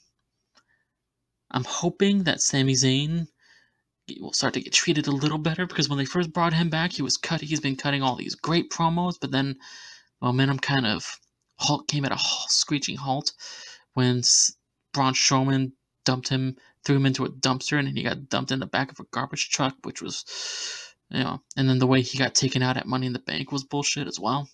[1.49, 3.27] I'm hoping that Sami Zayn
[4.19, 6.93] will start to get treated a little better because when they first brought him back,
[6.93, 7.41] he was cut.
[7.41, 9.58] He's been cutting all these great promos, but then
[10.21, 11.19] momentum kind of
[11.58, 13.34] halt came at a screeching halt
[13.93, 14.21] when
[14.93, 15.71] Braun Strowman
[16.06, 19.00] dumped him, threw him into a dumpster, and he got dumped in the back of
[19.00, 20.26] a garbage truck, which was,
[21.10, 23.52] you know, and then the way he got taken out at Money in the Bank
[23.52, 24.50] was bullshit as well.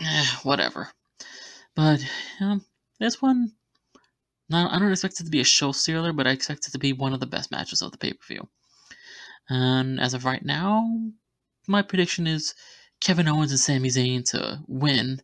[0.00, 0.90] Eh, whatever.
[1.74, 2.60] But you know,
[2.98, 3.52] this one
[4.54, 6.92] I don't expect it to be a show stealer, but I expect it to be
[6.92, 8.48] one of the best matches of the pay per view.
[9.48, 10.88] And as of right now,
[11.66, 12.54] my prediction is
[13.00, 15.22] Kevin Owens and Sami Zayn to win,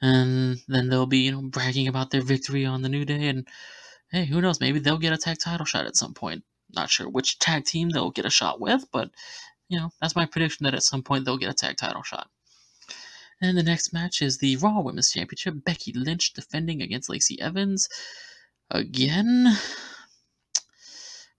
[0.00, 3.46] and then they'll be you know bragging about their victory on the New Day, and
[4.10, 4.60] hey, who knows?
[4.60, 6.44] Maybe they'll get a tag title shot at some point.
[6.70, 9.10] Not sure which tag team they'll get a shot with, but
[9.68, 12.28] you know that's my prediction that at some point they'll get a tag title shot.
[13.40, 15.64] And the next match is the Raw Women's Championship.
[15.64, 17.88] Becky Lynch defending against Lacey Evans
[18.70, 19.56] again.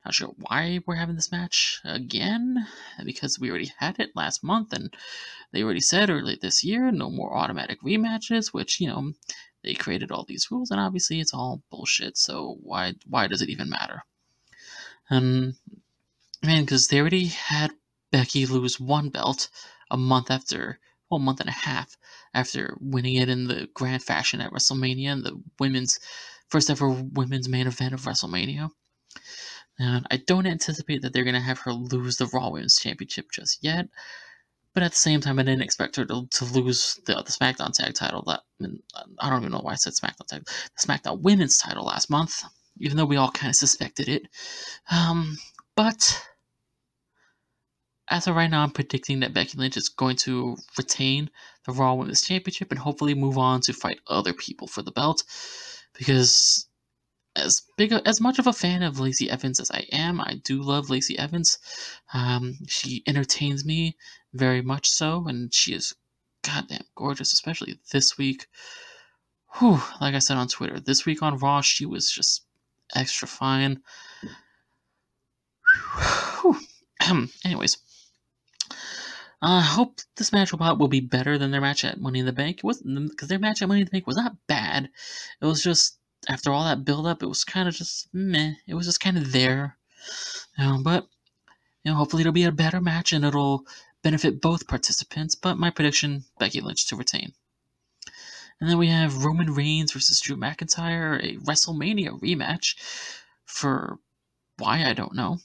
[0.05, 2.65] Not sure why we're having this match again,
[3.03, 4.93] because we already had it last month and
[5.51, 9.11] they already said early this year no more automatic rematches, which, you know,
[9.63, 13.49] they created all these rules and obviously it's all bullshit, so why why does it
[13.49, 14.03] even matter?
[15.09, 15.55] Um
[16.41, 17.71] man, because they already had
[18.11, 19.49] Becky lose one belt
[19.91, 21.97] a month after well, a month and a half
[22.33, 25.99] after winning it in the grand fashion at WrestleMania and the women's
[26.49, 28.69] first ever women's main event of WrestleMania.
[29.77, 33.27] And I don't anticipate that they're going to have her lose the Raw Women's Championship
[33.31, 33.87] just yet.
[34.73, 37.73] But at the same time, I didn't expect her to, to lose the, the SmackDown
[37.73, 38.23] Tag title.
[38.27, 38.41] That
[39.19, 40.45] I don't even know why I said SmackDown Tag.
[40.45, 42.43] The SmackDown Women's title last month,
[42.77, 44.23] even though we all kind of suspected it.
[44.91, 45.37] Um,
[45.75, 46.21] but
[48.09, 51.29] as of right now, I'm predicting that Becky Lynch is going to retain
[51.65, 55.23] the Raw Women's Championship and hopefully move on to fight other people for the belt
[55.97, 56.67] because
[57.35, 60.61] as big as much of a fan of Lacey Evans as I am, I do
[60.61, 61.57] love Lacey Evans.
[62.13, 63.95] Um, she entertains me
[64.33, 65.93] very much so, and she is
[66.43, 68.47] goddamn gorgeous, especially this week.
[69.57, 72.45] Whew, like I said on Twitter, this week on Raw, she was just
[72.95, 73.81] extra fine.
[77.45, 77.77] Anyways,
[79.41, 82.33] I hope this match will, will be better than their match at Money in the
[82.33, 82.57] Bank.
[82.57, 84.89] It wasn't because their match at Money in the Bank was not bad.
[85.41, 85.97] It was just
[86.27, 88.55] after all that build up, it was kind of just meh.
[88.67, 89.77] It was just kind of there.
[90.57, 91.07] Um, but
[91.83, 93.65] you know, hopefully it'll be a better match and it'll
[94.03, 95.35] benefit both participants.
[95.35, 97.33] But my prediction: Becky Lynch to retain.
[98.59, 102.75] And then we have Roman Reigns versus Drew McIntyre, a WrestleMania rematch
[103.45, 103.99] for
[104.57, 105.37] why I don't know.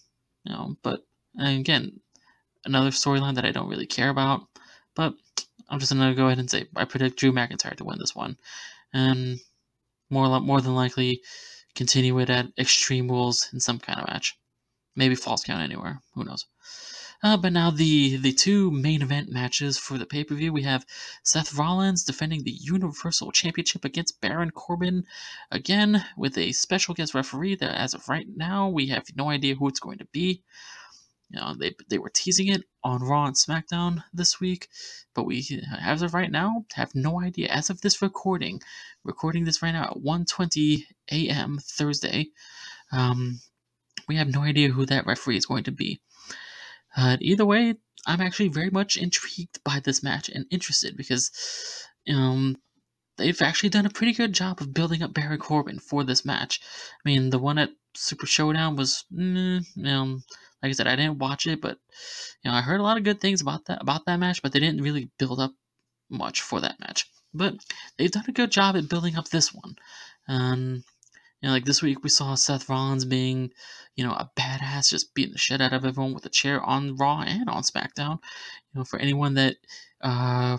[0.44, 1.06] You know, but
[1.38, 2.00] again,
[2.64, 4.42] another storyline that I don't really care about.
[4.94, 5.14] But
[5.68, 8.36] I'm just gonna go ahead and say I predict Drew McIntyre to win this one,
[8.92, 9.40] and
[10.10, 11.22] more more than likely
[11.74, 14.38] continue it at Extreme Rules in some kind of match,
[14.94, 16.00] maybe Falls Count anywhere.
[16.14, 16.46] Who knows?
[17.22, 20.62] Uh, but now the the two main event matches for the pay per view, we
[20.62, 20.84] have
[21.22, 25.04] Seth Rollins defending the Universal Championship against Baron Corbin,
[25.50, 27.54] again with a special guest referee.
[27.54, 30.42] That as of right now, we have no idea who it's going to be.
[31.30, 34.68] You know, they they were teasing it on Raw and SmackDown this week,
[35.14, 35.44] but we,
[35.80, 37.48] as of right now, have no idea.
[37.48, 38.60] As of this recording,
[39.04, 41.58] recording this right now at 1:20 a.m.
[41.60, 42.28] Thursday,
[42.92, 43.40] um,
[44.06, 46.00] we have no idea who that referee is going to be.
[46.96, 47.74] Uh, either way,
[48.06, 51.30] I'm actually very much intrigued by this match and interested because
[52.08, 52.56] um,
[53.16, 56.60] they've actually done a pretty good job of building up Baron Corbin for this match.
[57.04, 60.24] I mean, the one at Super Showdown was, um,
[60.62, 61.78] like I said, I didn't watch it, but
[62.42, 64.52] you know, I heard a lot of good things about that about that match, but
[64.52, 65.52] they didn't really build up
[66.10, 67.06] much for that match.
[67.32, 67.54] But
[67.98, 69.76] they've done a good job at building up this one.
[70.28, 70.84] Um,
[71.40, 73.50] you know, like this week we saw Seth Rollins being,
[73.96, 76.96] you know, a badass, just beating the shit out of everyone with a chair on
[76.96, 78.18] Raw and on SmackDown.
[78.72, 79.56] You know, for anyone that
[80.00, 80.58] uh,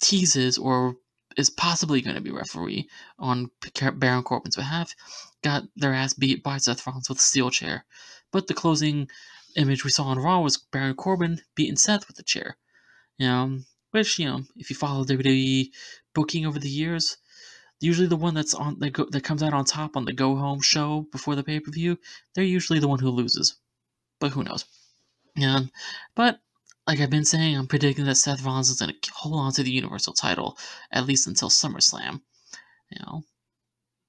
[0.00, 0.96] teases or
[1.36, 3.50] is possibly going to be referee on
[3.94, 4.94] Baron Corbin's behalf,
[5.42, 7.84] got their ass beat by Seth Rollins with a steel chair.
[8.32, 9.08] But the closing
[9.56, 12.56] image we saw on Raw was Baron Corbin beating Seth with a chair.
[13.18, 13.58] You know,
[13.92, 15.70] which you know, if you follow WWE
[16.14, 17.16] booking over the years,
[17.80, 20.36] usually the one that's on that, go, that comes out on top on the go
[20.36, 21.98] home show before the pay per view,
[22.34, 23.56] they're usually the one who loses.
[24.18, 24.64] But who knows?
[25.36, 25.60] Yeah,
[26.14, 26.40] but
[26.86, 29.62] like I've been saying, I'm predicting that Seth Rollins is going to hold on to
[29.62, 30.58] the Universal title
[30.90, 32.20] at least until SummerSlam.
[32.90, 33.22] You know,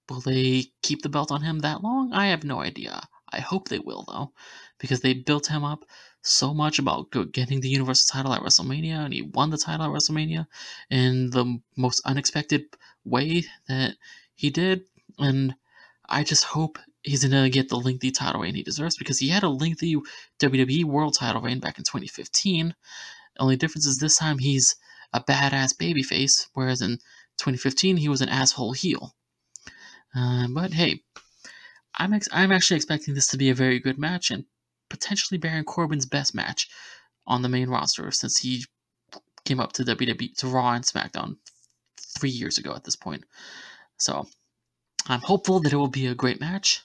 [0.10, 2.12] will they keep the belt on him that long?
[2.14, 3.02] I have no idea.
[3.32, 4.32] I hope they will though,
[4.80, 5.86] because they built him up
[6.22, 9.92] so much about getting the Universal title at WrestleMania, and he won the title at
[9.92, 10.48] WrestleMania
[10.90, 12.66] in the most unexpected
[13.04, 13.96] way that
[14.36, 14.86] he did.
[15.20, 15.56] And
[16.10, 19.44] I just hope he's gonna get the lengthy title reign he deserves because he had
[19.44, 19.96] a lengthy
[20.40, 22.76] WWE World title reign back in 2015.
[23.36, 24.76] The only difference is this time he's
[25.14, 26.98] a badass babyface, whereas in
[27.38, 29.16] 2015 he was an asshole heel.
[30.16, 31.02] Uh, but hey,
[31.96, 34.46] I'm ex- I'm actually expecting this to be a very good match and
[34.90, 36.70] potentially Baron Corbin's best match
[37.28, 38.66] on the main roster since he
[39.46, 41.38] came up to WWE to Raw and SmackDown
[42.00, 43.24] three years ago at this point.
[43.98, 44.28] So
[45.08, 46.85] I'm hopeful that it will be a great match,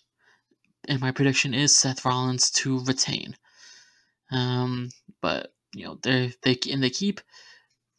[0.89, 3.37] and my prediction is Seth Rollins to retain.
[4.31, 4.91] Um,
[5.21, 7.21] but you know they they and they keep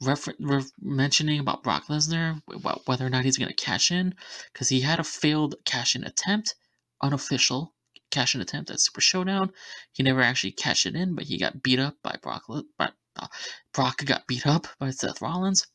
[0.01, 4.15] refer- re- mentioning about Brock Lesnar about whether or not he's going to cash in
[4.51, 6.55] because he had a failed cash in attempt,
[7.01, 7.73] unofficial
[8.09, 9.51] cash in attempt at Super Showdown.
[9.93, 12.43] He never actually cashed it in, but he got beat up by Brock.
[12.77, 13.27] By, uh,
[13.73, 15.67] Brock got beat up by Seth Rollins.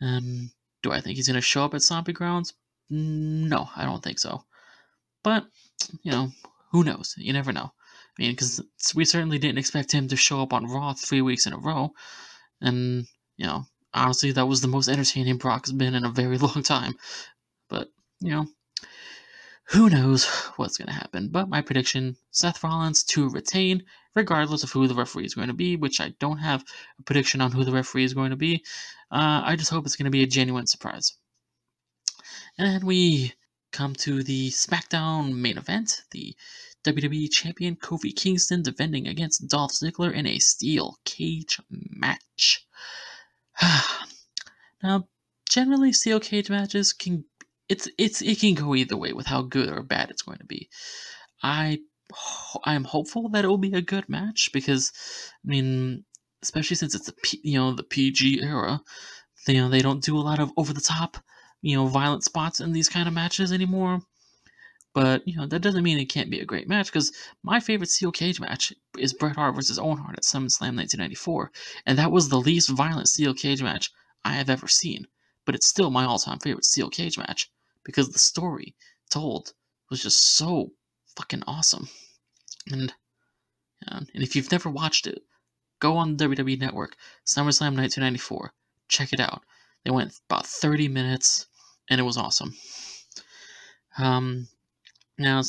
[0.00, 0.50] Um,
[0.82, 2.54] do I think he's going to show up at Stomping Grounds?
[2.90, 4.44] No, I don't think so.
[5.24, 5.46] But,
[6.02, 6.30] you know,
[6.72, 7.14] who knows?
[7.16, 7.72] You never know.
[8.18, 8.60] I mean, because
[8.94, 11.92] we certainly didn't expect him to show up on Raw three weeks in a row.
[12.60, 16.62] And, you know, honestly, that was the most entertaining Brock's been in a very long
[16.62, 16.94] time.
[17.68, 17.88] But,
[18.20, 18.46] you know,
[19.68, 20.24] who knows
[20.56, 21.28] what's going to happen.
[21.28, 25.54] But my prediction Seth Rollins to retain, regardless of who the referee is going to
[25.54, 26.64] be, which I don't have
[26.98, 28.64] a prediction on who the referee is going to be.
[29.10, 31.14] Uh, I just hope it's going to be a genuine surprise.
[32.56, 33.34] And we
[33.72, 36.02] come to the SmackDown main event.
[36.10, 36.34] The
[36.84, 42.66] WWE Champion Kofi Kingston defending against Dolph Ziggler in a steel cage match.
[44.82, 45.08] now,
[45.48, 47.24] generally, steel cage matches can
[47.68, 50.44] it's it's it can go either way with how good or bad it's going to
[50.44, 50.68] be.
[51.42, 51.80] I
[52.64, 54.92] I'm hopeful that it will be a good match because
[55.44, 56.04] I mean,
[56.42, 58.80] especially since it's P, you know the PG era,
[59.46, 61.18] you know they don't do a lot of over the top
[61.60, 64.00] you know violent spots in these kind of matches anymore.
[64.94, 67.90] But you know that doesn't mean it can't be a great match because my favorite
[67.90, 71.52] steel cage match is Bret Hart versus Owen Hart at SummerSlam 1994,
[71.86, 73.90] and that was the least violent steel cage match
[74.24, 75.06] I have ever seen.
[75.44, 77.50] But it's still my all-time favorite steel cage match
[77.84, 78.74] because the story
[79.10, 79.52] told
[79.88, 80.72] was just so
[81.16, 81.88] fucking awesome.
[82.70, 82.92] And
[83.86, 85.22] and if you've never watched it,
[85.80, 88.52] go on the WWE Network, SummerSlam 1994.
[88.88, 89.42] Check it out.
[89.88, 91.46] They went about 30 minutes,
[91.88, 92.54] and it was awesome.
[93.96, 94.46] Um,
[95.16, 95.40] now,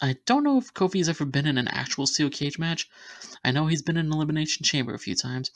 [0.00, 2.88] I don't know if Kofi's ever been in an actual steel cage match.
[3.44, 5.52] I know he's been in elimination chamber a few times,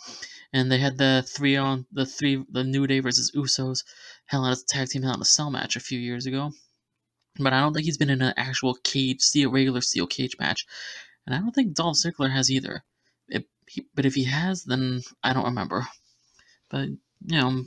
[0.52, 3.82] and they had the three on the three the New Day versus Usos
[4.26, 6.52] Hell in a tag team Hell in a Cell match a few years ago.
[7.40, 10.64] But I don't think he's been in an actual cage steel regular steel cage match,
[11.26, 12.84] and I don't think Dolph Ziggler has either.
[13.26, 15.88] If he, but if he has, then I don't remember.
[16.70, 16.90] But
[17.24, 17.64] you know,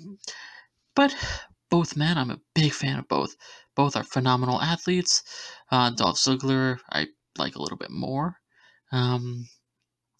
[0.95, 1.15] but
[1.69, 3.35] both men, I'm a big fan of both.
[3.75, 5.23] Both are phenomenal athletes.
[5.71, 8.37] Uh, Dolph Ziggler, I like a little bit more.
[8.91, 9.47] Um,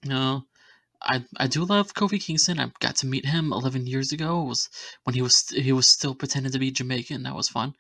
[0.03, 0.45] you know,
[1.01, 2.59] I I do love Kofi Kingston.
[2.59, 4.41] I got to meet him 11 years ago.
[4.41, 4.69] It was
[5.03, 7.23] when he was he was still pretending to be Jamaican.
[7.23, 7.75] That was fun.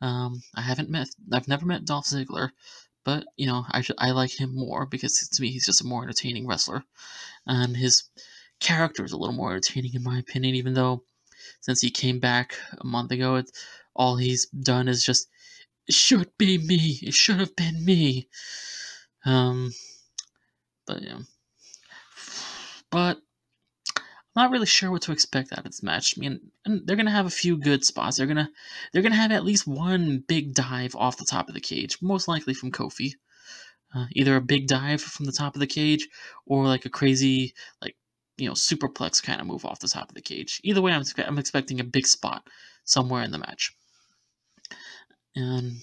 [0.00, 2.50] Um, I haven't met I've never met Dolph Ziggler,
[3.04, 6.02] but you know I I like him more because to me he's just a more
[6.04, 6.84] entertaining wrestler,
[7.46, 8.04] and his
[8.62, 10.54] character is a little more entertaining in my opinion.
[10.54, 11.02] Even though
[11.60, 13.52] since he came back a month ago, it's
[13.94, 15.28] all he's done is just
[15.88, 16.98] it should be me.
[17.02, 18.28] It should have been me.
[19.24, 19.72] Um,
[20.86, 21.18] but yeah
[22.92, 23.16] but
[23.96, 26.14] I'm not really sure what to expect out of this match.
[26.16, 28.16] I mean, they're gonna have a few good spots.
[28.16, 28.50] They're gonna
[28.92, 32.28] they're gonna have at least one big dive off the top of the cage, most
[32.28, 33.14] likely from Kofi.
[33.94, 36.08] Uh, either a big dive from the top of the cage
[36.46, 37.52] or like a crazy
[37.82, 37.94] like
[38.36, 40.60] you know superplex kind of move off the top of the cage.
[40.64, 42.46] Either way, I'm I'm expecting a big spot
[42.84, 43.74] somewhere in the match,
[45.34, 45.76] and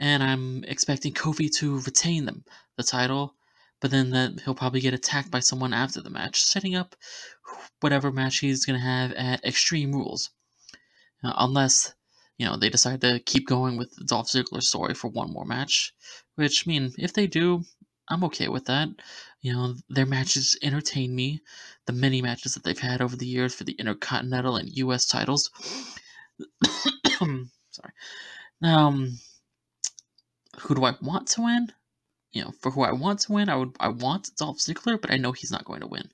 [0.00, 2.44] and I'm expecting Kofi to retain them
[2.76, 3.36] the title
[3.80, 6.96] but then that he'll probably get attacked by someone after the match, setting up
[7.80, 10.30] whatever match he's to have at Extreme Rules.
[11.22, 11.94] Unless,
[12.38, 15.44] you know, they decide to keep going with the Dolph Ziggler story for one more
[15.44, 15.92] match,
[16.36, 17.64] which, I mean, if they do,
[18.08, 18.88] I'm okay with that.
[19.46, 21.40] You know, their matches entertain me.
[21.86, 25.06] The many matches that they've had over the years for the Intercontinental and U.S.
[25.06, 25.50] titles.
[27.20, 27.92] Sorry.
[28.62, 29.18] Um,
[30.58, 31.68] who do I want to win?
[32.36, 35.10] you know, for who I want to win, I would I want Dolph Ziggler, but
[35.10, 36.10] I know he's not going to win.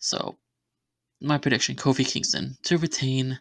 [0.00, 0.36] So,
[1.20, 3.38] my prediction: Kofi Kingston to retain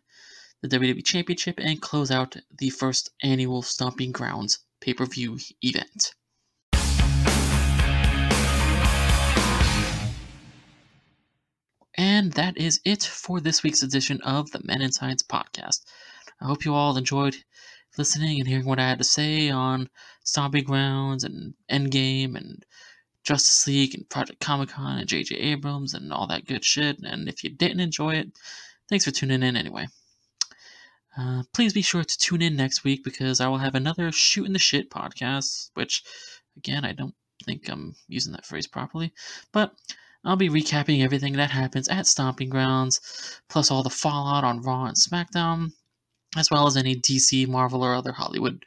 [0.62, 6.14] the WWE Championship and close out the first annual Stomping Grounds pay per view event.
[11.96, 15.86] And that is it for this week's edition of the Men in Tights podcast.
[16.42, 17.38] I hope you all enjoyed
[17.98, 19.90] listening and hearing what I had to say on
[20.24, 22.66] Stomping Grounds and Endgame and
[23.24, 25.36] Justice League and Project Comic Con and J.J.
[25.36, 26.98] Abrams and all that good shit.
[27.04, 28.32] And if you didn't enjoy it,
[28.90, 29.88] thanks for tuning in anyway.
[31.16, 34.54] Uh, please be sure to tune in next week because I will have another Shooting
[34.54, 36.04] the Shit podcast, which,
[36.58, 37.14] again, I don't
[37.46, 39.14] think I'm using that phrase properly,
[39.52, 39.76] but
[40.26, 44.86] I'll be recapping everything that happens at Stomping Grounds, plus all the fallout on Raw
[44.86, 45.74] and SmackDown,
[46.38, 48.64] as well as any DC, Marvel, or other Hollywood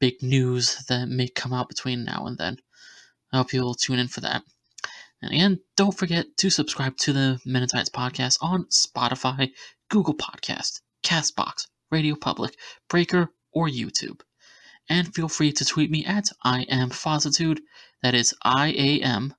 [0.00, 2.58] big news that may come out between now and then.
[3.32, 4.42] I hope you'll tune in for that.
[5.22, 9.50] And again, don't forget to subscribe to the Men in podcast on Spotify,
[9.88, 12.56] Google Podcast, Castbox, Radio Public,
[12.88, 14.20] Breaker, or YouTube.
[14.88, 17.58] And feel free to tweet me at I am Fozzitude.
[18.02, 19.34] That is I A M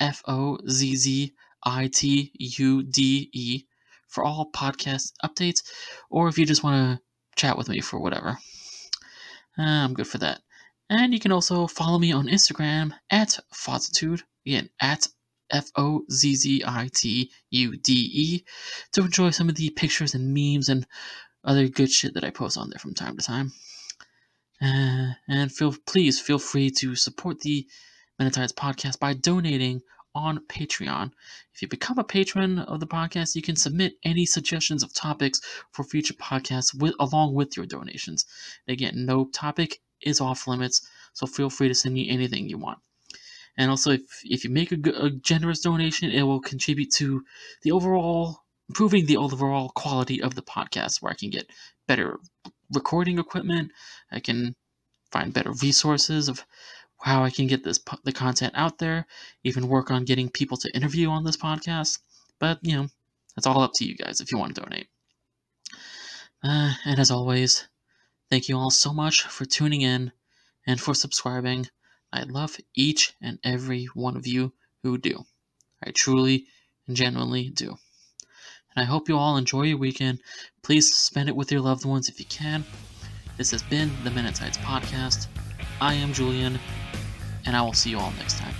[0.00, 3.64] F O Z Z I T U D E
[4.08, 5.62] for all podcast updates,
[6.10, 7.02] or if you just want to
[7.36, 8.38] chat with me for whatever.
[9.58, 10.40] Uh, I'm good for that.
[10.88, 15.06] And you can also follow me on Instagram at Fozzitude, again, at
[15.50, 18.44] F O Z Z I T U D E,
[18.92, 20.86] to enjoy some of the pictures and memes and
[21.44, 23.52] other good shit that I post on there from time to time.
[24.62, 27.66] Uh, and feel please feel free to support the
[28.20, 29.80] In podcast by donating
[30.14, 31.10] on Patreon.
[31.54, 35.40] If you become a patron of the podcast, you can submit any suggestions of topics
[35.72, 38.26] for future podcasts with, along with your donations.
[38.68, 42.80] Again, no topic is off limits, so feel free to send me anything you want.
[43.56, 47.24] And also, if, if you make a, a generous donation, it will contribute to
[47.62, 51.48] the overall improving the overall quality of the podcast, where I can get
[51.88, 52.20] better
[52.70, 53.72] recording equipment,
[54.12, 54.54] I can
[55.10, 56.44] find better resources of
[57.02, 59.06] how I can get this the content out there,
[59.42, 61.98] even work on getting people to interview on this podcast.
[62.38, 62.88] But you know,
[63.34, 64.88] that's all up to you guys if you want to donate.
[66.42, 67.68] Uh, and as always,
[68.30, 70.12] thank you all so much for tuning in
[70.66, 71.66] and for subscribing.
[72.12, 75.24] I love each and every one of you who do.
[75.82, 76.46] I truly
[76.86, 77.76] and genuinely do.
[78.74, 80.20] And I hope you all enjoy your weekend.
[80.62, 82.64] Please spend it with your loved ones if you can.
[83.36, 85.26] This has been the in Tights Podcast.
[85.80, 86.58] I am Julian,
[87.46, 88.54] and I will see you all next time.